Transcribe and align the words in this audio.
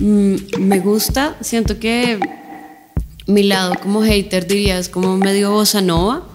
Mm, 0.00 0.36
me 0.58 0.80
gusta, 0.80 1.36
siento 1.42 1.78
que 1.78 2.18
mi 3.26 3.42
lado 3.42 3.74
como 3.82 4.02
hater 4.02 4.46
diría 4.46 4.78
es 4.78 4.88
como 4.88 5.18
medio 5.18 5.50
bossa 5.52 5.82
nova, 5.82 6.26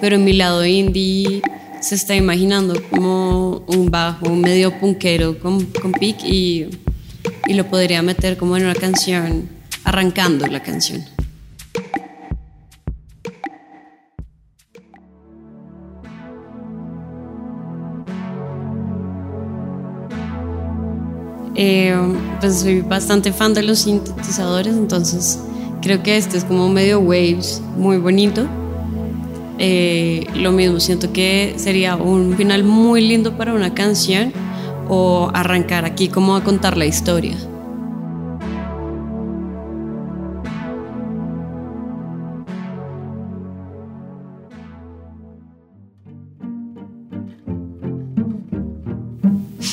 pero 0.00 0.18
mi 0.18 0.32
lado 0.32 0.66
indie 0.66 1.40
se 1.80 1.94
está 1.94 2.16
imaginando 2.16 2.82
como 2.90 3.62
un 3.68 3.92
bajo, 3.92 4.28
medio 4.34 4.76
punkero 4.80 5.38
con, 5.38 5.66
con 5.66 5.92
pic 5.92 6.24
y, 6.24 6.66
y 7.46 7.54
lo 7.54 7.68
podría 7.68 8.02
meter 8.02 8.36
como 8.36 8.56
en 8.56 8.64
una 8.64 8.74
canción, 8.74 9.48
arrancando 9.84 10.48
la 10.48 10.60
canción. 10.60 11.04
Eh, 21.64 21.94
pues 22.40 22.62
soy 22.62 22.80
bastante 22.80 23.32
fan 23.32 23.54
de 23.54 23.62
los 23.62 23.78
sintetizadores, 23.78 24.74
entonces 24.74 25.38
creo 25.80 26.02
que 26.02 26.16
este 26.16 26.36
es 26.36 26.42
como 26.42 26.68
medio 26.68 26.98
waves, 26.98 27.62
muy 27.76 27.98
bonito. 27.98 28.48
Eh, 29.60 30.26
lo 30.34 30.50
mismo, 30.50 30.80
siento 30.80 31.12
que 31.12 31.54
sería 31.58 31.94
un 31.94 32.36
final 32.36 32.64
muy 32.64 33.06
lindo 33.06 33.36
para 33.36 33.54
una 33.54 33.74
canción 33.74 34.32
o 34.88 35.30
arrancar 35.34 35.84
aquí 35.84 36.08
como 36.08 36.34
a 36.34 36.42
contar 36.42 36.76
la 36.76 36.86
historia. 36.86 37.36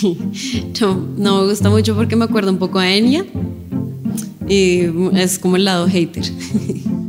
no, 0.81 0.95
no 1.17 1.41
me 1.41 1.47
gusta 1.49 1.69
mucho 1.69 1.95
porque 1.95 2.15
me 2.15 2.25
acuerda 2.25 2.51
un 2.51 2.57
poco 2.57 2.79
a 2.79 2.89
Enya 2.89 3.25
y 4.47 4.85
es 5.13 5.39
como 5.39 5.55
el 5.57 5.65
lado 5.65 5.87
hater. 5.87 6.23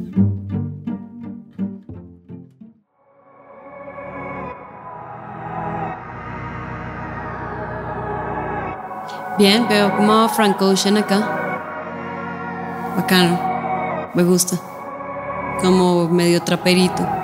Bien, 9.38 9.66
veo 9.68 9.96
como 9.96 10.28
Frank 10.28 10.60
Ocean 10.60 10.98
acá. 10.98 11.18
Bacano. 12.94 14.10
Me 14.12 14.22
gusta. 14.22 14.60
Como 15.62 16.08
medio 16.10 16.42
traperito. 16.42 17.19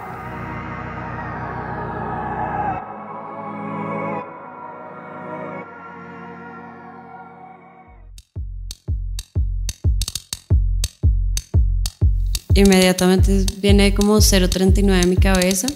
Inmediatamente 12.57 13.45
viene 13.61 13.93
como 13.93 14.17
0.39 14.17 15.03
en 15.03 15.11
mi 15.11 15.17
cabeza. 15.17 15.69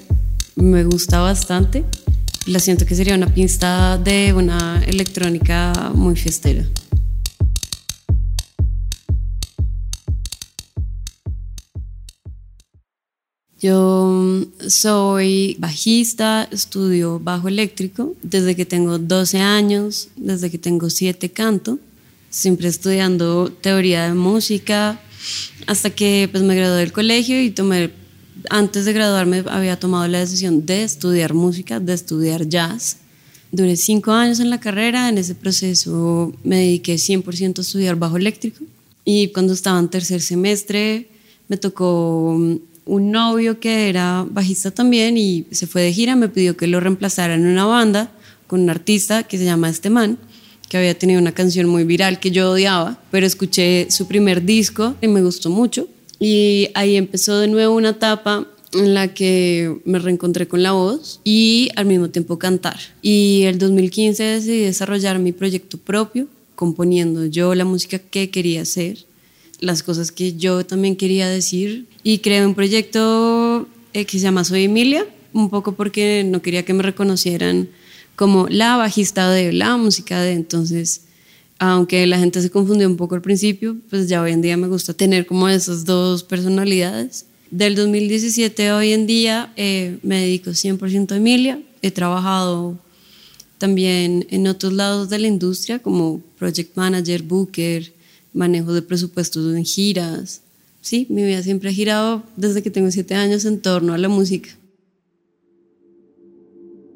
Me 0.57 0.83
gusta 0.83 1.21
bastante. 1.21 1.85
La 2.47 2.59
siento 2.59 2.87
que 2.87 2.95
sería 2.95 3.15
una 3.15 3.27
pista 3.35 3.99
de 3.99 4.33
una 4.33 4.83
electrónica 4.87 5.93
muy 5.95 6.17
fiestera. 6.17 6.65
Yo 13.61 14.47
soy 14.67 15.57
bajista, 15.59 16.49
estudio 16.51 17.21
bajo 17.21 17.49
eléctrico 17.49 18.15
desde 18.23 18.57
que 18.57 18.65
tengo 18.65 18.97
12 18.99 19.39
años, 19.39 20.09
desde 20.17 20.51
que 20.51 20.57
tengo 20.57 20.89
7 20.89 21.31
canto, 21.31 21.79
siempre 22.31 22.69
estudiando 22.69 23.53
teoría 23.53 24.05
de 24.05 24.15
música, 24.15 24.99
hasta 25.67 25.91
que 25.91 26.29
pues 26.31 26.43
me 26.43 26.55
gradué 26.55 26.79
del 26.81 26.93
colegio 26.93 27.41
y 27.43 27.51
tomé, 27.51 27.91
antes 28.49 28.85
de 28.85 28.93
graduarme 28.93 29.45
había 29.49 29.79
tomado 29.79 30.07
la 30.09 30.21
decisión 30.21 30.67
de 30.67 30.83
estudiar 30.83 31.35
música, 31.35 31.81
de 31.81 31.93
estudiar 31.93 32.49
jazz. 32.49 32.99
Duré 33.53 33.77
cinco 33.77 34.13
años 34.13 34.41
en 34.41 34.49
la 34.49 34.61
carrera, 34.61 35.09
en 35.09 35.19
ese 35.19 35.35
proceso 35.35 36.33
me 36.45 36.57
dediqué 36.57 36.95
100% 36.95 37.59
a 37.59 37.63
estudiar 37.63 37.97
bajo 37.97 38.17
eléctrico 38.17 38.65
y 39.05 39.29
cuando 39.29 39.53
estaba 39.53 39.79
en 39.79 39.89
tercer 39.89 40.21
semestre 40.21 41.09
me 41.49 41.57
tocó 41.57 42.33
un 42.35 43.11
novio 43.11 43.61
que 43.61 43.89
era 43.89 44.27
bajista 44.31 44.71
también 44.71 45.17
y 45.17 45.47
se 45.51 45.67
fue 45.67 45.83
de 45.83 45.93
gira, 45.93 46.17
me 46.17 46.29
pidió 46.29 46.57
que 46.57 46.67
lo 46.67 46.81
reemplazara 46.81 47.35
en 47.35 47.47
una 47.47 47.65
banda 47.65 48.13
con 48.47 48.61
un 48.61 48.71
artista 48.71 49.25
que 49.25 49.39
se 49.39 49.45
llama 49.45 49.69
Esteman 49.69 50.19
que 50.71 50.79
había 50.79 50.97
tenido 50.97 51.21
una 51.21 51.33
canción 51.33 51.69
muy 51.69 51.83
viral 51.83 52.21
que 52.21 52.31
yo 52.31 52.53
odiaba, 52.53 53.03
pero 53.11 53.27
escuché 53.27 53.91
su 53.91 54.07
primer 54.07 54.45
disco 54.45 54.95
y 55.03 55.09
me 55.09 55.21
gustó 55.21 55.51
mucho. 55.51 55.89
Y 56.21 56.69
ahí 56.75 56.97
empezó 56.97 57.41
de 57.41 57.49
nuevo 57.49 57.75
una 57.75 57.91
etapa 57.91 58.47
en 58.73 58.95
la 58.95 59.13
que 59.13 59.81
me 59.85 59.99
reencontré 59.99 60.47
con 60.47 60.63
la 60.63 60.71
voz 60.71 61.21
y 61.25 61.71
al 61.75 61.87
mismo 61.87 62.11
tiempo 62.11 62.39
cantar. 62.39 62.79
Y 63.03 63.43
el 63.47 63.59
2015 63.59 64.23
decidí 64.23 64.61
desarrollar 64.61 65.19
mi 65.19 65.33
proyecto 65.33 65.77
propio, 65.77 66.29
componiendo 66.55 67.27
yo 67.27 67.57
la 67.57 67.65
música 67.65 67.99
que 67.99 68.31
quería 68.31 68.63
hacer, 68.63 68.99
las 69.59 69.83
cosas 69.83 70.13
que 70.13 70.35
yo 70.37 70.65
también 70.65 70.95
quería 70.95 71.29
decir. 71.29 71.87
Y 72.05 72.19
creé 72.19 72.47
un 72.47 72.55
proyecto 72.55 73.67
eh, 73.93 74.05
que 74.05 74.13
se 74.13 74.21
llama 74.21 74.45
Soy 74.45 74.65
Emilia, 74.65 75.05
un 75.33 75.51
poco 75.51 75.73
porque 75.73 76.25
no 76.25 76.43
quería 76.43 76.65
que 76.65 76.75
me 76.75 76.85
reconocieran 76.85 77.69
como 78.17 78.49
la 78.49 78.77
bajista 78.77 79.31
de 79.31 79.53
la 79.53 79.77
música 79.77 80.21
de 80.21 80.33
entonces 80.33 81.03
aunque 81.61 82.07
la 82.07 82.19
gente 82.19 82.41
se 82.41 82.51
confundió 82.51 82.89
un 82.89 82.97
poco 82.97 83.15
al 83.15 83.21
principio, 83.21 83.77
pues 83.91 84.09
ya 84.09 84.23
hoy 84.23 84.33
en 84.33 84.41
día 84.41 84.57
me 84.57 84.67
gusta 84.67 84.95
tener 84.95 85.27
como 85.27 85.47
esas 85.47 85.85
dos 85.85 86.25
personalidades. 86.25 87.27
Del 87.51 87.75
2017 87.75 88.69
a 88.69 88.77
hoy 88.79 88.93
en 88.95 89.07
día 89.07 89.53
eh, 89.57 89.99
me 90.03 90.23
dedico 90.23 90.51
100% 90.53 91.13
a 91.13 91.17
Emilia. 91.17 91.61
He 91.83 91.91
trabajado 91.91 92.79
también 93.59 94.27
en 94.31 94.47
otros 94.47 94.73
lados 94.73 95.11
de 95.11 95.19
la 95.19 95.27
industria 95.27 95.81
como 95.81 96.23
project 96.39 96.75
manager, 96.79 97.23
booker, 97.25 97.93
manejo 98.33 98.73
de 98.73 98.81
presupuestos 98.81 99.55
en 99.55 99.67
giras. 99.67 100.41
Sí, 100.81 101.07
mi 101.11 101.25
vida 101.25 101.43
siempre 101.43 101.69
ha 101.69 101.73
girado 101.75 102.23
desde 102.37 102.63
que 102.63 102.71
tengo 102.71 102.91
siete 102.91 103.15
años 103.15 103.45
en 103.45 103.61
torno 103.61 103.93
a 103.93 103.99
la 103.99 104.09
música. 104.09 104.49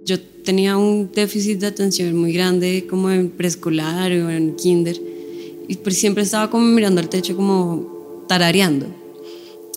Yo 0.04 0.20
tenía 0.20 0.76
un 0.76 1.10
déficit 1.12 1.60
de 1.60 1.66
atención 1.66 2.15
muy 2.15 2.32
grande 2.32 2.87
como 2.88 3.10
en 3.10 3.31
preescolar 3.31 4.12
o 4.12 4.31
en 4.31 4.54
kinder 4.54 5.00
y 5.66 5.76
pues 5.76 5.98
siempre 5.98 6.22
estaba 6.22 6.50
como 6.50 6.66
mirando 6.66 7.00
al 7.00 7.09
techo 7.09 7.34
como 7.34 8.25
tarareando. 8.28 8.87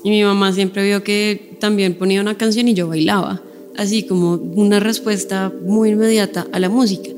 Y 0.04 0.10
mi 0.10 0.24
mamá 0.24 0.52
siempre 0.54 0.84
vio 0.84 1.04
que 1.04 1.56
también 1.60 1.96
ponía 1.96 2.22
una 2.22 2.38
canción 2.38 2.68
y 2.68 2.74
yo 2.74 2.88
bailaba, 2.88 3.42
así 3.78 4.04
como 4.04 4.34
una 4.34 4.80
respuesta 4.80 5.52
muy 5.66 5.92
inmediata 5.92 6.48
a 6.52 6.60
la 6.60 6.70
música. 6.70 7.10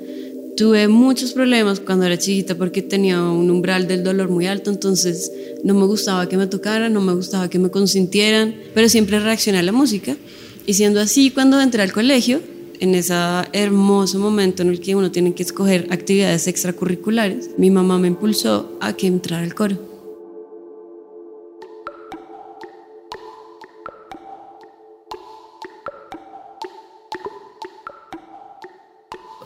Tuve 0.56 0.88
muchos 0.88 1.32
problemas 1.32 1.80
cuando 1.80 2.06
era 2.06 2.18
chiquita 2.18 2.56
porque 2.56 2.82
tenía 2.82 3.22
un 3.24 3.50
umbral 3.50 3.88
del 3.88 4.04
dolor 4.04 4.30
muy 4.30 4.46
alto, 4.46 4.70
entonces 4.70 5.32
no 5.64 5.74
me 5.74 5.86
gustaba 5.86 6.30
que 6.30 6.38
me 6.38 6.48
tocaran, 6.48 6.94
no 6.94 7.02
me 7.02 7.14
gustaba 7.14 7.50
que 7.50 7.60
me 7.60 7.70
consintieran, 7.70 8.56
pero 8.74 8.88
siempre 8.88 9.20
reaccioné 9.20 9.60
a 9.60 9.64
la 9.64 9.72
música. 9.72 10.16
Y 10.66 10.74
siendo 10.74 11.00
así, 11.00 11.32
cuando 11.32 11.60
entré 11.60 11.82
al 11.82 11.92
colegio, 11.92 12.42
en 12.80 12.96
ese 12.96 13.14
hermoso 13.54 14.20
momento 14.20 14.64
en 14.64 14.70
el 14.70 14.80
que 14.80 14.96
uno 14.96 15.12
tiene 15.12 15.34
que 15.34 15.44
escoger 15.44 15.88
actividades 15.92 16.48
extracurriculares, 16.48 17.52
mi 17.58 17.70
mamá 17.70 17.98
me 17.98 18.08
impulsó 18.08 18.78
a 18.80 18.94
que 18.94 19.08
entrara 19.08 19.44
al 19.44 19.54
coro. 19.54 19.78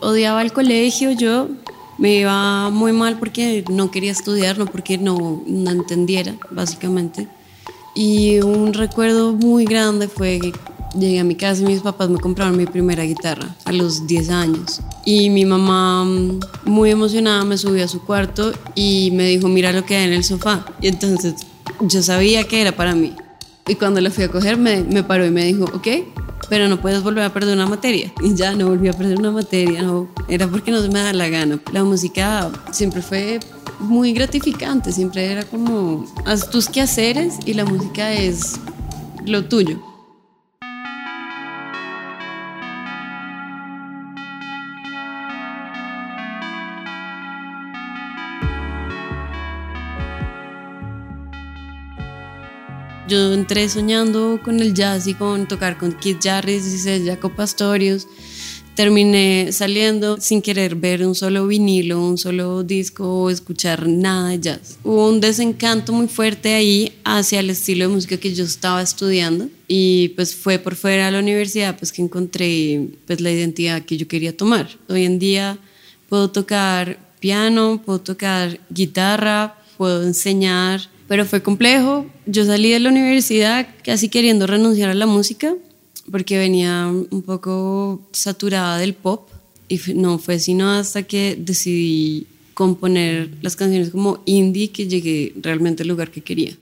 Odiaba 0.00 0.42
el 0.42 0.52
colegio, 0.52 1.12
yo 1.12 1.48
me 1.98 2.16
iba 2.16 2.70
muy 2.70 2.92
mal 2.92 3.18
porque 3.18 3.64
no 3.70 3.90
quería 3.90 4.12
estudiar, 4.12 4.58
no 4.58 4.66
porque 4.66 4.98
no, 4.98 5.42
no 5.46 5.70
entendiera, 5.70 6.34
básicamente. 6.50 7.26
Y 7.94 8.40
un 8.40 8.74
recuerdo 8.74 9.32
muy 9.32 9.64
grande 9.64 10.08
fue 10.08 10.40
llegué 10.98 11.20
a 11.20 11.24
mi 11.24 11.34
casa 11.34 11.62
y 11.62 11.66
mis 11.66 11.80
papás 11.80 12.08
me 12.08 12.18
compraron 12.18 12.56
mi 12.56 12.66
primera 12.66 13.04
guitarra 13.04 13.54
a 13.64 13.72
los 13.72 14.06
10 14.06 14.30
años. 14.30 14.80
Y 15.04 15.30
mi 15.30 15.44
mamá, 15.44 16.04
mm, 16.04 16.40
muy 16.64 16.90
emocionada, 16.90 17.44
me 17.44 17.58
subió 17.58 17.84
a 17.84 17.88
su 17.88 18.00
cuarto 18.00 18.52
y 18.74 19.10
me 19.12 19.26
dijo, 19.28 19.48
mira 19.48 19.72
lo 19.72 19.84
que 19.84 19.96
hay 19.96 20.04
en 20.04 20.12
el 20.12 20.24
sofá. 20.24 20.64
Y 20.80 20.88
entonces 20.88 21.34
yo 21.80 22.02
sabía 22.02 22.44
que 22.44 22.60
era 22.60 22.72
para 22.72 22.94
mí. 22.94 23.14
Y 23.66 23.76
cuando 23.76 24.00
la 24.00 24.10
fui 24.10 24.24
a 24.24 24.28
coger, 24.30 24.56
me, 24.56 24.82
me 24.82 25.02
paró 25.02 25.24
y 25.24 25.30
me 25.30 25.44
dijo, 25.44 25.64
ok, 25.64 25.88
pero 26.48 26.68
no 26.68 26.80
puedes 26.80 27.02
volver 27.02 27.24
a 27.24 27.32
perder 27.32 27.54
una 27.54 27.66
materia. 27.66 28.12
Y 28.22 28.34
ya 28.34 28.54
no 28.54 28.68
volví 28.68 28.88
a 28.88 28.92
perder 28.92 29.18
una 29.18 29.30
materia, 29.30 29.82
no, 29.82 30.08
era 30.28 30.46
porque 30.48 30.70
no 30.70 30.80
se 30.80 30.88
me 30.88 31.00
da 31.00 31.12
la 31.12 31.28
gana. 31.28 31.58
La 31.72 31.84
música 31.84 32.50
siempre 32.72 33.02
fue 33.02 33.40
muy 33.80 34.12
gratificante, 34.12 34.92
siempre 34.92 35.30
era 35.30 35.44
como, 35.44 36.06
haz 36.24 36.50
tus 36.50 36.68
quehaceres 36.68 37.38
y 37.44 37.54
la 37.54 37.64
música 37.64 38.12
es 38.12 38.60
lo 39.24 39.44
tuyo. 39.46 39.93
Yo 53.06 53.34
entré 53.34 53.68
soñando 53.68 54.40
con 54.42 54.60
el 54.60 54.72
jazz 54.72 55.06
y 55.06 55.12
con 55.12 55.46
tocar 55.46 55.76
con 55.76 55.92
Keith 55.92 56.22
Jarvis 56.22 56.86
y 56.86 57.06
Jaco 57.06 57.28
Pastorius. 57.28 58.06
Terminé 58.74 59.52
saliendo 59.52 60.18
sin 60.20 60.40
querer 60.40 60.74
ver 60.74 61.06
un 61.06 61.14
solo 61.14 61.46
vinilo, 61.46 62.00
un 62.00 62.16
solo 62.16 62.62
disco 62.64 63.24
o 63.24 63.30
escuchar 63.30 63.86
nada 63.86 64.30
de 64.30 64.40
jazz. 64.40 64.78
Hubo 64.82 65.10
un 65.10 65.20
desencanto 65.20 65.92
muy 65.92 66.08
fuerte 66.08 66.54
ahí 66.54 66.92
hacia 67.04 67.40
el 67.40 67.50
estilo 67.50 67.86
de 67.86 67.94
música 67.94 68.16
que 68.16 68.34
yo 68.34 68.44
estaba 68.44 68.80
estudiando 68.80 69.48
y 69.68 70.08
pues 70.16 70.34
fue 70.34 70.58
por 70.58 70.74
fuera 70.74 71.06
de 71.06 71.12
la 71.12 71.18
universidad 71.18 71.76
pues 71.78 71.92
que 71.92 72.00
encontré 72.00 72.88
pues 73.06 73.20
la 73.20 73.30
identidad 73.30 73.82
que 73.82 73.98
yo 73.98 74.08
quería 74.08 74.34
tomar. 74.34 74.70
Hoy 74.88 75.04
en 75.04 75.18
día 75.18 75.58
puedo 76.08 76.30
tocar 76.30 76.98
piano, 77.20 77.82
puedo 77.84 78.00
tocar 78.00 78.58
guitarra, 78.70 79.56
puedo 79.76 80.02
enseñar, 80.02 80.88
pero 81.08 81.24
fue 81.24 81.42
complejo. 81.42 82.06
Yo 82.26 82.44
salí 82.44 82.70
de 82.70 82.80
la 82.80 82.90
universidad 82.90 83.66
casi 83.84 84.08
queriendo 84.08 84.46
renunciar 84.46 84.90
a 84.90 84.94
la 84.94 85.06
música 85.06 85.54
porque 86.10 86.38
venía 86.38 86.86
un 86.86 87.22
poco 87.22 88.00
saturada 88.12 88.78
del 88.78 88.94
pop 88.94 89.28
y 89.68 89.80
no 89.94 90.18
fue 90.18 90.38
sino 90.38 90.70
hasta 90.70 91.02
que 91.02 91.36
decidí 91.38 92.26
componer 92.52 93.30
las 93.42 93.56
canciones 93.56 93.90
como 93.90 94.22
indie 94.26 94.70
que 94.70 94.86
llegué 94.86 95.32
realmente 95.40 95.82
al 95.82 95.88
lugar 95.88 96.10
que 96.10 96.20
quería. 96.20 96.56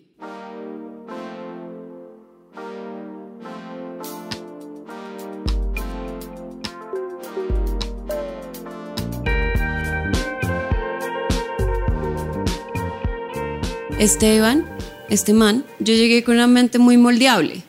Esteban, 14.03 14.65
este 15.11 15.33
man, 15.33 15.65
yo 15.79 15.95
llegué 15.95 16.25
con 16.25 16.35
una 16.35 16.49
mente 16.49 16.81
muy 16.81 16.97
moldeable, 16.97 17.63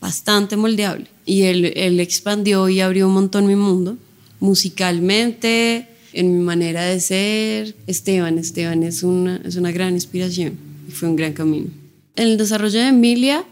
bastante 0.00 0.56
moldeable. 0.56 1.06
Y 1.24 1.42
él, 1.42 1.66
él 1.76 2.00
expandió 2.00 2.68
y 2.68 2.80
abrió 2.80 3.06
un 3.06 3.14
montón 3.14 3.46
mi 3.46 3.54
mundo, 3.54 3.96
musicalmente, 4.40 5.86
en 6.12 6.36
mi 6.36 6.42
manera 6.42 6.82
de 6.82 6.98
ser. 6.98 7.76
Esteban, 7.86 8.38
Esteban 8.38 8.82
es 8.82 9.04
una, 9.04 9.40
es 9.44 9.54
una 9.54 9.70
gran 9.70 9.94
inspiración 9.94 10.58
y 10.88 10.90
fue 10.90 11.08
un 11.08 11.14
gran 11.14 11.32
camino. 11.32 11.68
En 12.16 12.26
el 12.26 12.38
desarrollo 12.38 12.80
de 12.80 12.88
Emilia, 12.88 13.44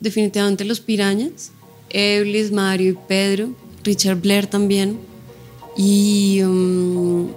definitivamente 0.00 0.64
los 0.64 0.80
pirañas, 0.80 1.50
Eblis, 1.90 2.50
Mario 2.50 2.92
y 2.92 2.98
Pedro, 3.06 3.54
Richard 3.84 4.22
Blair 4.22 4.46
también. 4.46 4.98
Y 5.76 6.40
um, 6.44 7.28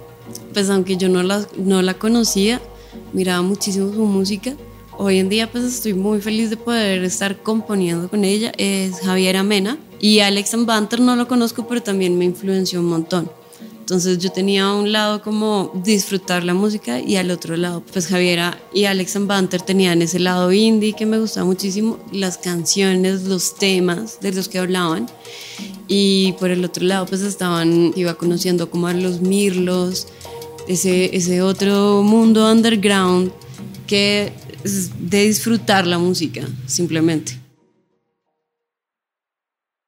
pues 0.54 0.70
aunque 0.70 0.96
yo 0.96 1.10
no 1.10 1.22
la, 1.22 1.46
no 1.58 1.82
la 1.82 1.92
conocía, 1.98 2.62
miraba 3.12 3.42
muchísimo 3.42 3.92
su 3.92 4.04
música. 4.04 4.54
Hoy 4.98 5.18
en 5.18 5.28
día 5.28 5.50
pues 5.50 5.64
estoy 5.64 5.94
muy 5.94 6.20
feliz 6.20 6.50
de 6.50 6.56
poder 6.56 7.02
estar 7.04 7.42
componiendo 7.42 8.08
con 8.08 8.24
ella. 8.24 8.52
Es 8.58 9.00
Javiera 9.00 9.42
Mena 9.42 9.78
y 10.00 10.20
Alex 10.20 10.64
Banter 10.64 11.00
no 11.00 11.16
lo 11.16 11.28
conozco 11.28 11.66
pero 11.66 11.82
también 11.82 12.18
me 12.18 12.24
influenció 12.24 12.80
un 12.80 12.86
montón. 12.86 13.30
Entonces 13.80 14.18
yo 14.18 14.30
tenía 14.30 14.72
un 14.72 14.92
lado 14.92 15.22
como 15.22 15.72
disfrutar 15.84 16.44
la 16.44 16.54
música 16.54 17.00
y 17.00 17.16
al 17.16 17.30
otro 17.32 17.56
lado 17.56 17.82
pues 17.92 18.06
Javiera 18.06 18.56
y 18.72 18.84
Alex 18.84 19.26
Banter 19.26 19.60
tenían 19.60 20.02
ese 20.02 20.20
lado 20.20 20.52
indie 20.52 20.92
que 20.92 21.04
me 21.04 21.18
gustaba 21.18 21.46
muchísimo, 21.46 21.98
las 22.12 22.38
canciones, 22.38 23.24
los 23.24 23.56
temas 23.56 24.20
de 24.20 24.32
los 24.32 24.48
que 24.48 24.58
hablaban 24.58 25.08
y 25.88 26.32
por 26.38 26.50
el 26.50 26.64
otro 26.64 26.86
lado 26.86 27.06
pues 27.06 27.22
estaban, 27.22 27.92
iba 27.96 28.14
conociendo 28.14 28.70
como 28.70 28.86
a 28.86 28.94
los 28.94 29.20
Mirlos, 29.20 30.06
ese, 30.68 31.14
ese 31.16 31.42
otro 31.42 32.02
mundo 32.02 32.50
underground 32.50 33.32
que 33.86 34.32
es 34.64 34.90
de 35.10 35.26
disfrutar 35.26 35.86
la 35.86 35.98
música, 35.98 36.48
simplemente. 36.66 37.38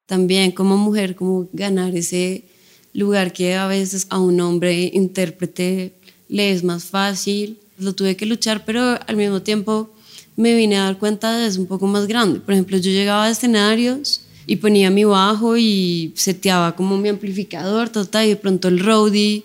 También 0.07 0.53
como 0.53 0.77
mujer, 0.77 1.17
como 1.17 1.49
ganar 1.53 1.95
ese 1.97 2.45
lugar 2.93 3.33
que 3.33 3.55
a 3.55 3.67
veces 3.67 4.07
a 4.11 4.19
un 4.19 4.41
hombre 4.41 4.91
intérprete 4.93 5.95
le 6.29 6.51
es 6.51 6.63
más 6.63 6.85
fácil. 6.85 7.59
Lo 7.79 7.95
tuve 7.95 8.17
que 8.17 8.27
luchar, 8.27 8.65
pero 8.65 8.99
al 9.07 9.17
mismo 9.17 9.43
tiempo 9.43 9.91
me 10.37 10.55
vine 10.55 10.77
a 10.77 10.85
dar 10.85 10.99
cuenta 10.99 11.37
de 11.37 11.47
eso 11.47 11.61
un 11.61 11.67
poco 11.67 11.87
más 11.87 12.07
grande. 12.07 12.41
Por 12.41 12.55
ejemplo, 12.55 12.77
yo 12.79 12.91
llegaba 12.91 13.25
a 13.25 13.31
escenarios 13.31 14.23
y 14.47 14.57
ponía 14.57 14.91
mi 14.91 15.05
bajo 15.05 15.57
y 15.57 16.13
seteaba 16.17 16.77
como 16.77 16.97
mi 16.99 17.09
amplificador, 17.09 17.89
total, 17.89 18.27
y 18.27 18.31
de 18.31 18.37
pronto 18.37 18.69
el 18.69 18.81
roadie 18.81 19.45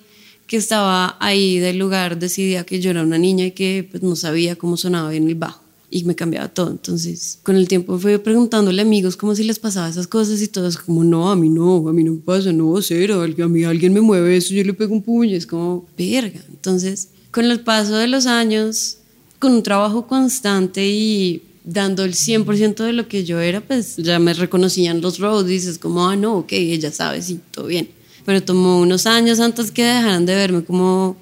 que 0.50 0.57
estaba 0.57 1.16
ahí 1.19 1.60
del 1.60 1.78
lugar 1.78 2.18
decidía 2.18 2.66
que 2.66 2.81
yo 2.81 2.90
era 2.90 3.04
una 3.04 3.19
niña 3.19 3.46
y 3.46 3.51
que 3.51 3.88
pues, 3.90 4.01
no 4.01 4.16
sabía 4.16 4.56
cómo 4.56 4.78
sonaba 4.78 5.12
bien 5.12 5.28
el 5.28 5.36
bajo 5.36 5.62
y 5.92 6.04
me 6.06 6.16
cambiaba 6.16 6.48
todo. 6.48 6.72
Entonces, 6.72 7.38
con 7.44 7.56
el 7.56 7.68
tiempo 7.68 8.00
fui 8.00 8.18
preguntándole 8.18 8.81
a 8.81 8.86
amigos 8.86 9.16
cómo 9.16 9.36
si 9.36 9.44
les 9.44 9.60
pasaba 9.60 9.88
esas 9.88 10.07
cosas 10.07 10.42
y 10.42 10.48
todos 10.48 10.78
como, 10.78 11.04
no, 11.04 11.30
a 11.30 11.36
mí 11.36 11.50
no, 11.50 11.88
a 11.88 11.94
mí 11.94 12.04
no 12.04 12.13
me 12.13 12.18
pasa, 12.22 12.51
no, 12.51 12.81
cero, 12.81 13.22
a 13.22 13.48
mí 13.48 13.63
alguien 13.63 13.94
me 13.94 14.01
mueve 14.01 14.38
eso, 14.38 14.56
yo 14.56 14.63
le 14.63 14.74
pego 14.74 14.96
un 14.96 15.04
puño, 15.04 15.38
es 15.38 15.46
como, 15.46 15.86
verga. 15.96 16.42
Entonces, 16.50 17.10
con 17.30 17.45
el 17.45 17.60
paso 17.60 17.95
de 17.98 18.07
los 18.07 18.25
años, 18.25 18.98
con 19.38 19.54
un 19.54 19.62
trabajo 19.62 20.07
constante 20.07 20.84
y 20.88 21.44
dando 21.63 22.04
el 22.06 22.16
100% 22.16 22.84
de 22.84 22.94
lo 22.94 23.07
que 23.07 23.24
yo 23.24 23.40
era, 23.40 23.62
pues 23.62 23.98
ya 23.98 24.18
me 24.18 24.34
reconocían 24.34 25.00
los 25.00 25.19
roadies, 25.19 25.68
es 25.68 25.78
como, 25.78 26.10
ah, 26.10 26.16
no, 26.16 26.38
ok, 26.40 26.54
ella 26.54 26.92
sabe, 26.92 27.21
sí, 27.21 27.40
todo 27.52 27.68
bien 27.68 27.99
pero 28.30 28.44
tomó 28.44 28.78
unos 28.78 29.07
años 29.07 29.40
antes 29.40 29.71
que 29.71 29.83
dejaran 29.83 30.24
de 30.28 30.36
verme 30.36 30.64
como 30.64 31.18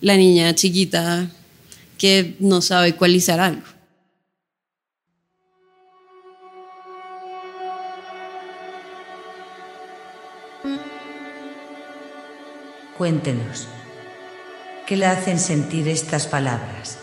la 0.00 0.16
niña 0.16 0.54
chiquita 0.54 1.28
que 1.98 2.36
no 2.38 2.62
sabe 2.62 2.90
ecualizar 2.90 3.40
algo. 3.40 3.64
Cuéntenos, 12.96 13.66
¿qué 14.86 14.96
le 14.96 15.06
hacen 15.06 15.40
sentir 15.40 15.88
estas 15.88 16.28
palabras? 16.28 16.96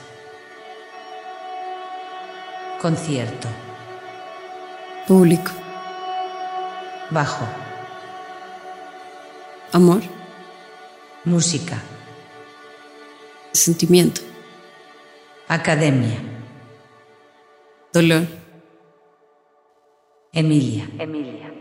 Concierto. 2.82 3.50
Público. 5.06 5.52
Bajo. 7.12 7.69
Amor. 9.80 10.02
Música. 11.24 11.82
Sentimiento. 13.54 14.20
Academia. 15.48 16.20
Dolor. 17.94 18.28
Emilia. 20.34 20.86
Emilia. 21.00 21.54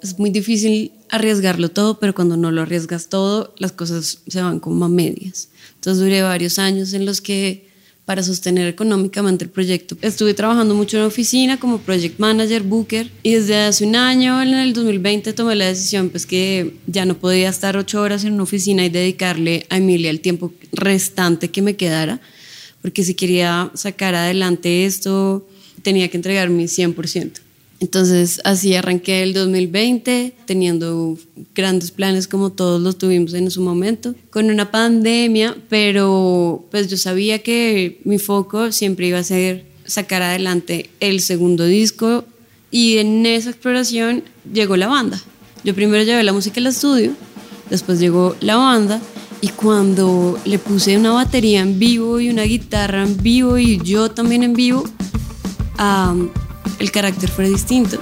Es 0.00 0.18
muy 0.18 0.30
difícil 0.30 0.92
arriesgarlo 1.10 1.68
todo, 1.68 1.98
pero 1.98 2.14
cuando 2.14 2.38
no 2.38 2.50
lo 2.50 2.62
arriesgas 2.62 3.10
todo, 3.10 3.52
las 3.58 3.72
cosas 3.72 4.22
se 4.26 4.40
van 4.40 4.60
como 4.60 4.86
a 4.86 4.88
medias. 4.88 5.50
Entonces 5.74 6.02
duré 6.02 6.22
varios 6.22 6.58
años 6.58 6.94
en 6.94 7.04
los 7.04 7.20
que 7.20 7.67
para 8.08 8.22
sostener 8.22 8.66
económicamente 8.68 9.44
el 9.44 9.50
proyecto. 9.50 9.94
Estuve 10.00 10.32
trabajando 10.32 10.74
mucho 10.74 10.96
en 10.96 11.02
oficina 11.02 11.60
como 11.60 11.76
project 11.76 12.18
manager, 12.18 12.62
booker, 12.62 13.10
y 13.22 13.34
desde 13.34 13.56
hace 13.56 13.84
un 13.84 13.96
año, 13.96 14.40
en 14.40 14.54
el 14.54 14.72
2020, 14.72 15.34
tomé 15.34 15.54
la 15.54 15.66
decisión 15.66 16.08
pues 16.08 16.24
que 16.24 16.78
ya 16.86 17.04
no 17.04 17.18
podía 17.18 17.50
estar 17.50 17.76
ocho 17.76 18.00
horas 18.00 18.24
en 18.24 18.32
una 18.32 18.44
oficina 18.44 18.82
y 18.82 18.88
dedicarle 18.88 19.66
a 19.68 19.76
Emilia 19.76 20.08
el 20.08 20.20
tiempo 20.20 20.54
restante 20.72 21.50
que 21.50 21.60
me 21.60 21.76
quedara, 21.76 22.18
porque 22.80 23.04
si 23.04 23.12
quería 23.12 23.70
sacar 23.74 24.14
adelante 24.14 24.86
esto, 24.86 25.46
tenía 25.82 26.08
que 26.08 26.16
entregar 26.16 26.48
mi 26.48 26.64
100%. 26.64 27.40
Entonces 27.80 28.40
así 28.44 28.74
arranqué 28.74 29.22
el 29.22 29.34
2020 29.34 30.34
teniendo 30.46 31.16
grandes 31.54 31.92
planes 31.92 32.26
como 32.26 32.50
todos 32.50 32.80
los 32.80 32.98
tuvimos 32.98 33.34
en 33.34 33.50
su 33.50 33.62
momento, 33.62 34.14
con 34.30 34.50
una 34.50 34.70
pandemia, 34.70 35.56
pero 35.68 36.66
pues 36.70 36.88
yo 36.88 36.96
sabía 36.96 37.40
que 37.42 38.00
mi 38.04 38.18
foco 38.18 38.72
siempre 38.72 39.06
iba 39.06 39.18
a 39.18 39.24
ser 39.24 39.64
sacar 39.84 40.22
adelante 40.22 40.90
el 41.00 41.20
segundo 41.20 41.64
disco 41.64 42.24
y 42.70 42.98
en 42.98 43.24
esa 43.26 43.50
exploración 43.50 44.24
llegó 44.52 44.76
la 44.76 44.88
banda. 44.88 45.20
Yo 45.62 45.74
primero 45.74 46.02
llevé 46.02 46.22
la 46.24 46.32
música 46.32 46.60
al 46.60 46.66
estudio, 46.66 47.12
después 47.70 48.00
llegó 48.00 48.36
la 48.40 48.56
banda 48.56 49.00
y 49.40 49.48
cuando 49.48 50.38
le 50.44 50.58
puse 50.58 50.96
una 50.96 51.12
batería 51.12 51.60
en 51.60 51.78
vivo 51.78 52.18
y 52.18 52.28
una 52.28 52.42
guitarra 52.42 53.04
en 53.04 53.16
vivo 53.22 53.56
y 53.56 53.78
yo 53.82 54.10
también 54.10 54.42
en 54.42 54.54
vivo, 54.54 54.84
el 56.78 56.90
carácter 56.92 57.30
fue 57.30 57.48
distinto. 57.48 57.98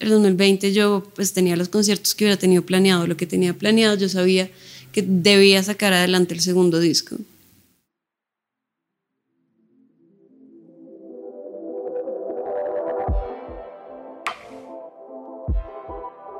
En 0.00 0.10
2020 0.10 0.72
yo 0.72 1.02
pues 1.14 1.32
tenía 1.32 1.56
los 1.56 1.68
conciertos 1.68 2.14
que 2.14 2.24
hubiera 2.24 2.38
tenido 2.38 2.62
planeado, 2.62 3.06
lo 3.06 3.16
que 3.16 3.26
tenía 3.26 3.54
planeado, 3.54 3.96
yo 3.96 4.08
sabía 4.08 4.50
que 4.92 5.02
debía 5.02 5.62
sacar 5.62 5.92
adelante 5.92 6.34
el 6.34 6.40
segundo 6.40 6.78
disco. 6.78 7.16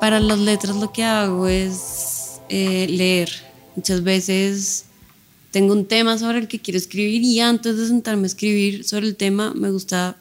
Para 0.00 0.20
las 0.20 0.38
letras 0.38 0.76
lo 0.76 0.92
que 0.92 1.02
hago 1.02 1.48
es 1.48 2.40
eh, 2.50 2.86
leer. 2.90 3.30
Muchas 3.74 4.04
veces 4.04 4.84
tengo 5.50 5.72
un 5.72 5.86
tema 5.86 6.18
sobre 6.18 6.40
el 6.40 6.48
que 6.48 6.60
quiero 6.60 6.76
escribir 6.76 7.22
y 7.22 7.40
antes 7.40 7.78
de 7.78 7.86
sentarme 7.86 8.24
a 8.24 8.26
escribir 8.26 8.84
sobre 8.84 9.06
el 9.06 9.16
tema 9.16 9.54
me 9.54 9.70
gusta 9.70 10.18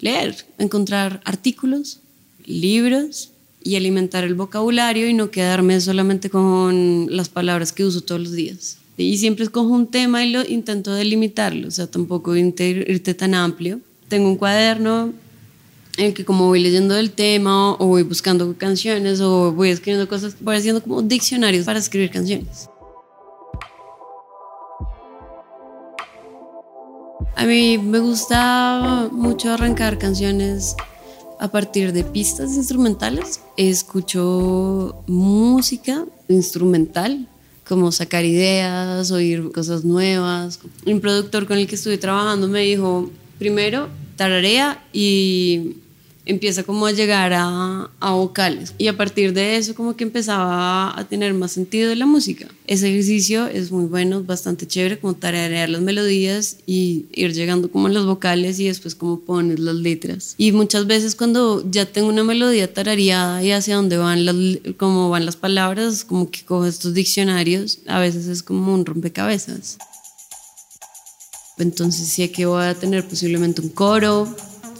leer, 0.00 0.36
encontrar 0.58 1.20
artículos, 1.24 2.00
libros 2.44 3.30
y 3.62 3.76
alimentar 3.76 4.24
el 4.24 4.34
vocabulario 4.34 5.08
y 5.08 5.14
no 5.14 5.30
quedarme 5.30 5.80
solamente 5.80 6.30
con 6.30 7.06
las 7.10 7.28
palabras 7.28 7.72
que 7.72 7.84
uso 7.84 8.00
todos 8.00 8.20
los 8.20 8.32
días. 8.32 8.78
Y 8.96 9.18
siempre 9.18 9.44
escojo 9.44 9.68
un 9.68 9.86
tema 9.86 10.24
y 10.24 10.30
lo 10.30 10.46
intento 10.46 10.92
delimitarlo, 10.92 11.68
o 11.68 11.70
sea, 11.70 11.86
tampoco 11.86 12.36
irte 12.36 13.14
tan 13.14 13.34
amplio. 13.34 13.80
Tengo 14.08 14.28
un 14.28 14.36
cuaderno 14.36 15.12
en 15.96 16.06
el 16.06 16.14
que 16.14 16.24
como 16.24 16.46
voy 16.46 16.60
leyendo 16.60 16.94
del 16.94 17.10
tema 17.10 17.72
o 17.74 17.86
voy 17.86 18.02
buscando 18.02 18.54
canciones 18.56 19.20
o 19.20 19.52
voy 19.52 19.70
escribiendo 19.70 20.08
cosas, 20.08 20.36
voy 20.40 20.56
haciendo 20.56 20.82
como 20.82 21.02
diccionarios 21.02 21.66
para 21.66 21.78
escribir 21.78 22.10
canciones. 22.10 22.68
A 27.40 27.46
mí 27.46 27.78
me 27.78 28.00
gusta 28.00 29.08
mucho 29.10 29.50
arrancar 29.50 29.96
canciones 29.96 30.76
a 31.38 31.50
partir 31.50 31.94
de 31.94 32.04
pistas 32.04 32.54
instrumentales. 32.54 33.40
Escucho 33.56 35.02
música 35.06 36.04
instrumental, 36.28 37.26
como 37.66 37.92
sacar 37.92 38.26
ideas, 38.26 39.10
oír 39.10 39.52
cosas 39.52 39.86
nuevas. 39.86 40.60
Un 40.84 41.00
productor 41.00 41.46
con 41.46 41.56
el 41.56 41.66
que 41.66 41.76
estuve 41.76 41.96
trabajando 41.96 42.46
me 42.46 42.60
dijo, 42.60 43.10
primero, 43.38 43.88
tararea 44.16 44.84
y 44.92 45.76
empieza 46.26 46.62
como 46.62 46.86
a 46.86 46.92
llegar 46.92 47.32
a, 47.32 47.90
a, 48.00 48.10
vocales 48.12 48.74
y 48.78 48.88
a 48.88 48.96
partir 48.96 49.32
de 49.32 49.56
eso 49.56 49.74
como 49.74 49.96
que 49.96 50.04
empezaba 50.04 50.98
a 50.98 51.08
tener 51.08 51.34
más 51.34 51.52
sentido 51.52 51.94
la 51.94 52.06
música. 52.06 52.48
Ese 52.66 52.88
ejercicio 52.88 53.46
es 53.46 53.72
muy 53.72 53.86
bueno, 53.86 54.22
bastante 54.22 54.66
chévere 54.66 54.98
como 54.98 55.14
tararear 55.14 55.68
las 55.68 55.82
melodías 55.82 56.58
y 56.66 57.06
ir 57.12 57.32
llegando 57.32 57.70
como 57.70 57.86
a 57.86 57.90
los 57.90 58.06
vocales 58.06 58.60
y 58.60 58.66
después 58.66 58.94
como 58.94 59.20
pones 59.20 59.58
las 59.58 59.74
letras. 59.74 60.34
Y 60.38 60.52
muchas 60.52 60.86
veces 60.86 61.14
cuando 61.14 61.68
ya 61.70 61.86
tengo 61.86 62.08
una 62.08 62.24
melodía 62.24 62.72
tarareada 62.72 63.42
y 63.42 63.52
hacia 63.52 63.76
dónde 63.76 63.96
van 63.96 64.24
las, 64.24 64.36
como 64.76 65.10
van 65.10 65.26
las 65.26 65.36
palabras, 65.36 66.04
como 66.04 66.30
que 66.30 66.44
cojo 66.44 66.66
estos 66.66 66.94
diccionarios, 66.94 67.78
a 67.86 67.98
veces 67.98 68.26
es 68.26 68.42
como 68.42 68.74
un 68.74 68.86
rompecabezas. 68.86 69.78
Entonces 71.58 72.08
sé 72.08 72.30
que 72.30 72.46
voy 72.46 72.64
a 72.64 72.74
tener 72.74 73.06
posiblemente 73.06 73.60
un 73.60 73.68
coro, 73.68 74.26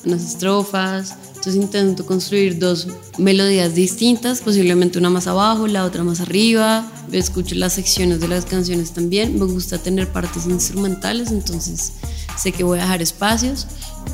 unas 0.05 0.23
estrofas, 0.23 1.15
entonces 1.41 1.63
intento 1.63 2.05
construir 2.05 2.59
dos 2.59 2.87
melodías 3.17 3.75
distintas, 3.75 4.43
posiblemente 4.43 4.99
una 4.99 5.09
más 5.09 5.27
abajo, 5.27 5.67
la 5.67 5.87
otra 5.87 6.05
más 6.05 6.21
arriba. 6.21 6.87
Escucho 7.13 7.55
las 7.55 7.73
secciones 7.73 8.21
de 8.21 8.29
las 8.29 8.45
canciones 8.45 8.91
también. 8.93 9.39
Me 9.39 9.47
gusta 9.47 9.79
tener 9.79 10.07
partes 10.09 10.45
instrumentales, 10.45 11.31
entonces 11.31 11.95
sé 12.37 12.53
que 12.53 12.63
voy 12.63 12.79
a 12.79 12.83
dejar 12.83 13.01
espacios. 13.01 13.67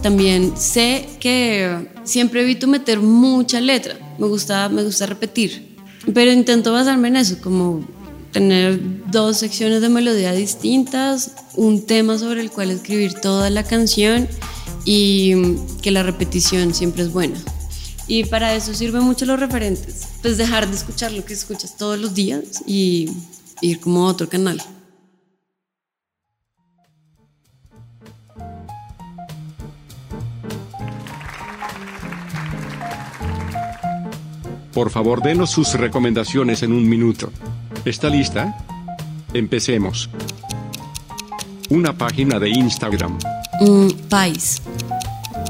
También 0.04 0.56
sé 0.56 1.08
que 1.18 1.88
siempre 2.04 2.42
evito 2.42 2.68
meter 2.68 3.00
mucha 3.00 3.60
letra. 3.60 3.96
Me 4.20 4.28
gusta, 4.28 4.68
me 4.68 4.84
gusta 4.84 5.06
repetir, 5.06 5.74
pero 6.14 6.30
intento 6.30 6.72
basarme 6.72 7.08
en 7.08 7.16
eso, 7.16 7.38
como 7.42 7.84
tener 8.30 8.80
dos 9.10 9.38
secciones 9.38 9.80
de 9.80 9.88
melodía 9.88 10.30
distintas, 10.30 11.32
un 11.56 11.86
tema 11.86 12.18
sobre 12.18 12.40
el 12.42 12.52
cual 12.52 12.70
escribir 12.70 13.14
toda 13.14 13.50
la 13.50 13.64
canción 13.64 14.28
y 14.86 15.56
que 15.82 15.90
la 15.90 16.02
repetición 16.02 16.72
siempre 16.72 17.02
es 17.02 17.12
buena. 17.12 17.38
Y 18.08 18.24
para 18.24 18.54
eso 18.54 18.72
sirven 18.72 19.02
mucho 19.02 19.26
los 19.26 19.38
referentes, 19.38 20.08
pues 20.22 20.38
dejar 20.38 20.68
de 20.68 20.76
escuchar 20.76 21.12
lo 21.12 21.24
que 21.24 21.34
escuchas 21.34 21.76
todos 21.76 21.98
los 21.98 22.14
días 22.14 22.62
y 22.66 23.10
ir 23.60 23.80
como 23.80 24.06
a 24.06 24.10
otro 24.10 24.28
canal. 24.28 24.62
Por 34.72 34.90
favor, 34.90 35.22
denos 35.22 35.50
sus 35.50 35.72
recomendaciones 35.74 36.62
en 36.62 36.70
un 36.70 36.88
minuto. 36.88 37.32
¿Está 37.84 38.08
lista? 38.08 38.56
Empecemos. 39.32 40.10
Una 41.70 41.96
página 41.96 42.38
de 42.38 42.50
Instagram. 42.50 43.18
Un 43.60 43.90
Pais. 44.10 44.60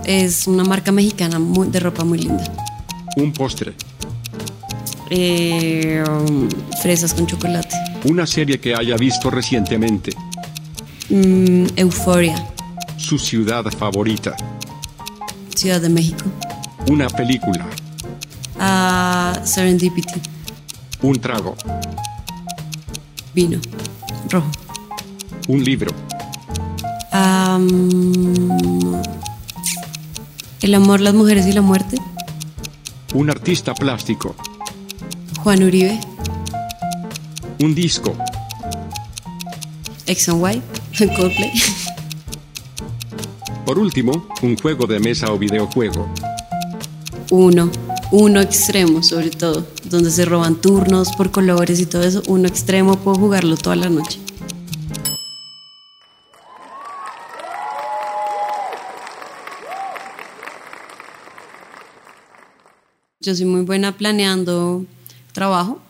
Es 0.06 0.46
una 0.46 0.62
marca 0.62 0.92
mexicana 0.92 1.40
de 1.40 1.80
ropa 1.80 2.04
muy 2.04 2.18
linda. 2.18 2.44
Un 3.16 3.32
postre. 3.32 3.74
Eh, 5.10 6.04
um, 6.08 6.48
fresas 6.80 7.12
con 7.12 7.26
chocolate. 7.26 7.74
Una 8.04 8.24
serie 8.24 8.60
que 8.60 8.72
haya 8.72 8.96
visto 8.96 9.30
recientemente. 9.30 10.12
Mm, 11.08 11.66
Euforia. 11.74 12.36
Su 12.96 13.18
ciudad 13.18 13.64
favorita. 13.64 14.36
Ciudad 15.56 15.80
de 15.80 15.88
México. 15.88 16.24
Una 16.88 17.08
película. 17.08 17.66
Uh, 18.54 19.44
Serendipity. 19.44 20.20
Un 21.02 21.20
trago. 21.20 21.56
Vino. 23.34 23.58
Rojo. 24.30 24.52
Un 25.48 25.64
libro. 25.64 25.92
El 30.66 30.74
amor, 30.74 31.00
las 31.00 31.14
mujeres 31.14 31.46
y 31.46 31.52
la 31.52 31.62
muerte. 31.62 31.96
Un 33.14 33.30
artista 33.30 33.72
plástico. 33.72 34.34
Juan 35.38 35.62
Uribe. 35.62 36.00
Un 37.60 37.72
disco. 37.72 38.12
X 40.06 40.28
and 40.28 40.42
Y. 40.42 40.62
Coldplay. 41.16 41.52
Por 43.64 43.78
último, 43.78 44.26
un 44.42 44.56
juego 44.56 44.86
de 44.86 44.98
mesa 44.98 45.32
o 45.32 45.38
videojuego. 45.38 46.08
Uno. 47.30 47.70
Uno 48.10 48.40
extremo, 48.40 49.02
sobre 49.04 49.30
todo, 49.30 49.66
donde 49.84 50.10
se 50.10 50.24
roban 50.24 50.56
turnos 50.56 51.10
por 51.16 51.30
colores 51.30 51.78
y 51.78 51.86
todo 51.86 52.02
eso. 52.02 52.22
Uno 52.26 52.48
extremo, 52.48 52.96
puedo 52.96 53.16
jugarlo 53.16 53.56
toda 53.56 53.76
la 53.76 53.88
noche. 53.88 54.18
Yo 63.26 63.34
soy 63.34 63.46
muy 63.46 63.62
buena 63.62 63.96
planeando 63.96 64.86
trabajo. 65.32 65.80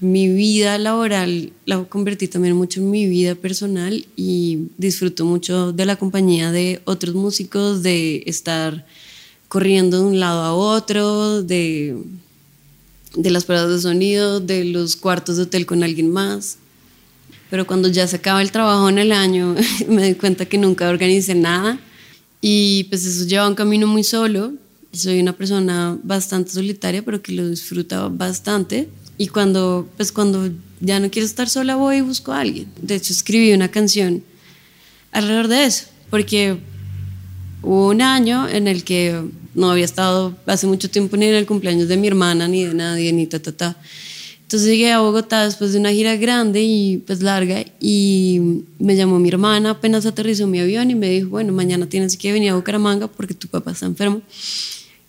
Mi 0.00 0.32
vida 0.32 0.78
laboral 0.78 1.52
la 1.66 1.84
convertí 1.84 2.26
también 2.26 2.56
mucho 2.56 2.80
en 2.80 2.90
mi 2.90 3.04
vida 3.04 3.34
personal 3.34 4.06
y 4.16 4.68
disfruto 4.78 5.26
mucho 5.26 5.72
de 5.72 5.84
la 5.84 5.96
compañía 5.96 6.52
de 6.52 6.80
otros 6.86 7.14
músicos, 7.14 7.82
de 7.82 8.22
estar 8.24 8.86
corriendo 9.48 9.98
de 9.98 10.04
un 10.04 10.20
lado 10.20 10.40
a 10.40 10.54
otro, 10.54 11.42
de, 11.42 11.98
de 13.14 13.30
las 13.30 13.44
pruebas 13.44 13.68
de 13.68 13.78
sonido, 13.78 14.40
de 14.40 14.64
los 14.64 14.96
cuartos 14.96 15.36
de 15.36 15.42
hotel 15.42 15.66
con 15.66 15.82
alguien 15.82 16.10
más. 16.10 16.56
Pero 17.50 17.66
cuando 17.66 17.88
ya 17.88 18.06
se 18.06 18.16
acaba 18.16 18.40
el 18.40 18.52
trabajo 18.52 18.88
en 18.88 18.96
el 18.96 19.12
año, 19.12 19.54
me 19.86 20.00
doy 20.00 20.14
cuenta 20.14 20.46
que 20.46 20.56
nunca 20.56 20.88
organicé 20.88 21.34
nada 21.34 21.78
y 22.40 22.84
pues 22.84 23.04
eso 23.04 23.26
lleva 23.26 23.46
un 23.46 23.54
camino 23.54 23.86
muy 23.86 24.02
solo 24.02 24.54
soy 24.96 25.20
una 25.20 25.32
persona 25.32 25.98
bastante 26.02 26.50
solitaria, 26.50 27.04
pero 27.04 27.22
que 27.22 27.32
lo 27.32 27.48
disfruta 27.48 28.08
bastante. 28.08 28.88
Y 29.18 29.28
cuando, 29.28 29.88
pues 29.96 30.12
cuando 30.12 30.50
ya 30.80 31.00
no 31.00 31.10
quiero 31.10 31.26
estar 31.26 31.48
sola, 31.48 31.76
voy 31.76 31.96
y 31.96 32.00
busco 32.00 32.32
a 32.32 32.40
alguien. 32.40 32.68
De 32.80 32.96
hecho, 32.96 33.12
escribí 33.12 33.52
una 33.52 33.70
canción 33.70 34.22
alrededor 35.12 35.48
de 35.48 35.64
eso, 35.64 35.86
porque 36.10 36.58
hubo 37.62 37.88
un 37.88 38.02
año 38.02 38.48
en 38.48 38.68
el 38.68 38.84
que 38.84 39.22
no 39.54 39.70
había 39.70 39.86
estado 39.86 40.36
hace 40.46 40.66
mucho 40.66 40.90
tiempo 40.90 41.16
ni 41.16 41.26
en 41.26 41.34
el 41.34 41.46
cumpleaños 41.46 41.88
de 41.88 41.96
mi 41.96 42.06
hermana, 42.06 42.46
ni 42.46 42.64
de 42.64 42.74
nadie, 42.74 43.12
ni 43.12 43.26
ta, 43.26 43.40
ta, 43.40 43.52
ta. 43.52 43.76
Entonces 44.46 44.68
llegué 44.68 44.92
a 44.92 45.00
Bogotá 45.00 45.44
después 45.44 45.72
de 45.72 45.80
una 45.80 45.90
gira 45.90 46.14
grande 46.14 46.62
y 46.62 46.98
pues 46.98 47.20
larga 47.20 47.64
y 47.80 48.62
me 48.78 48.94
llamó 48.94 49.18
mi 49.18 49.28
hermana 49.28 49.70
apenas 49.70 50.06
aterrizó 50.06 50.46
mi 50.46 50.60
avión 50.60 50.88
y 50.88 50.94
me 50.94 51.08
dijo, 51.10 51.30
bueno, 51.30 51.52
mañana 51.52 51.88
tienes 51.88 52.16
que 52.16 52.30
venir 52.30 52.50
a 52.50 52.54
Bucaramanga 52.54 53.08
porque 53.08 53.34
tu 53.34 53.48
papá 53.48 53.72
está 53.72 53.86
enfermo 53.86 54.22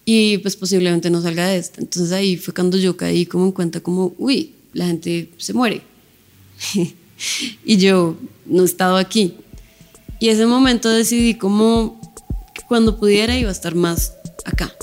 y 0.09 0.37
pues 0.37 0.55
posiblemente 0.55 1.09
no 1.09 1.21
salga 1.21 1.47
de 1.47 1.57
esta. 1.57 1.81
Entonces 1.81 2.13
ahí 2.13 2.37
fue 2.37 2.53
cuando 2.53 2.77
yo 2.77 2.95
caí 2.95 3.25
como 3.25 3.43
en 3.43 3.51
cuenta 3.51 3.81
como, 3.81 4.15
uy, 4.17 4.53
la 4.71 4.87
gente 4.87 5.29
se 5.37 5.51
muere. 5.51 5.81
y 7.65 7.75
yo 7.75 8.15
no 8.45 8.61
he 8.61 8.65
estado 8.65 8.95
aquí. 8.95 9.35
Y 10.21 10.29
ese 10.29 10.45
momento 10.45 10.87
decidí 10.89 11.33
como 11.33 11.99
que 12.53 12.61
cuando 12.69 12.97
pudiera 12.97 13.37
iba 13.37 13.49
a 13.49 13.51
estar 13.51 13.75
más 13.75 14.13
acá. 14.45 14.73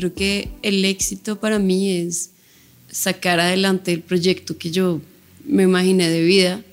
Creo 0.00 0.14
que 0.14 0.48
el 0.62 0.82
éxito 0.86 1.38
para 1.38 1.58
mí 1.58 1.90
es 1.90 2.30
sacar 2.90 3.38
adelante 3.38 3.92
el 3.92 4.00
proyecto 4.00 4.56
que 4.56 4.70
yo 4.70 5.02
me 5.44 5.64
imaginé 5.64 6.08
de 6.08 6.22
vida 6.22 6.64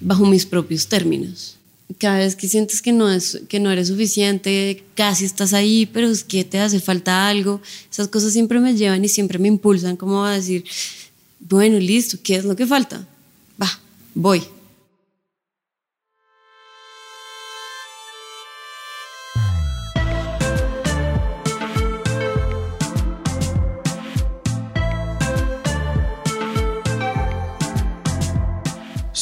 bajo 0.00 0.26
mis 0.26 0.44
propios 0.44 0.88
términos. 0.88 1.56
Cada 1.98 2.18
vez 2.18 2.34
que 2.34 2.48
sientes 2.48 2.82
que 2.82 2.92
no, 2.92 3.10
es, 3.10 3.42
que 3.48 3.60
no 3.60 3.70
eres 3.70 3.88
suficiente, 3.88 4.82
casi 4.96 5.24
estás 5.24 5.52
ahí, 5.54 5.86
pero 5.86 6.08
es 6.08 6.24
que 6.24 6.44
te 6.44 6.58
hace 6.58 6.80
falta 6.80 7.28
algo, 7.28 7.62
esas 7.90 8.08
cosas 8.08 8.32
siempre 8.32 8.58
me 8.58 8.74
llevan 8.74 9.04
y 9.04 9.08
siempre 9.08 9.38
me 9.38 9.46
impulsan 9.46 9.96
como 9.96 10.24
a 10.24 10.34
decir, 10.34 10.64
bueno, 11.38 11.78
listo, 11.78 12.18
¿qué 12.22 12.34
es 12.34 12.44
lo 12.44 12.56
que 12.56 12.66
falta? 12.66 13.06
Va, 13.62 13.70
voy. 14.14 14.42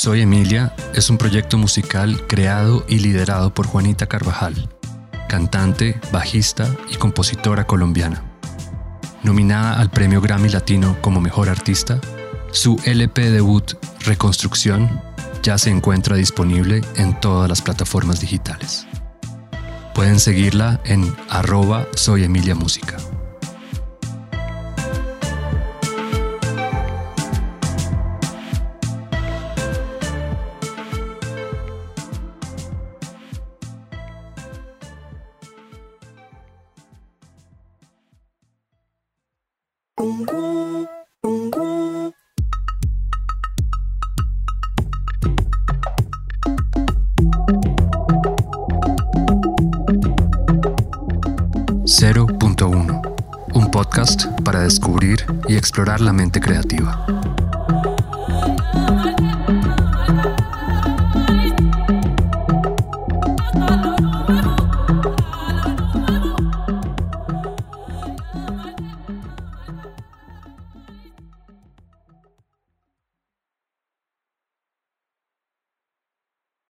Soy 0.07 0.21
Emilia 0.21 0.73
es 0.95 1.11
un 1.11 1.19
proyecto 1.19 1.59
musical 1.59 2.29
creado 2.29 2.87
y 2.87 3.01
liderado 3.01 3.53
por 3.53 3.67
Juanita 3.67 4.07
Carvajal, 4.07 4.69
cantante, 5.29 6.01
bajista 6.13 6.73
y 6.89 6.95
compositora 6.95 7.67
colombiana. 7.67 8.23
Nominada 9.25 9.81
al 9.81 9.91
Premio 9.91 10.21
Grammy 10.21 10.49
Latino 10.49 10.97
como 11.01 11.21
Mejor 11.21 11.49
Artista, 11.49 12.01
su 12.53 12.81
LP 12.85 13.33
debut 13.33 13.73
Reconstrucción 14.05 15.03
ya 15.43 15.59
se 15.59 15.71
encuentra 15.71 16.15
disponible 16.15 16.83
en 16.95 17.19
todas 17.19 17.49
las 17.49 17.61
plataformas 17.61 18.21
digitales. 18.21 18.87
Pueden 19.93 20.21
seguirla 20.21 20.81
en 20.85 21.17
arroba 21.29 21.85
Soy 21.97 22.23
Emilia 22.23 22.55
Música. 22.55 22.97
Podcast 53.77 54.25
para 54.43 54.61
descubrir 54.61 55.27
y 55.49 55.55
explorar 55.55 56.01
la 56.01 56.15
mente 56.15 56.41
creativa. 56.41 57.46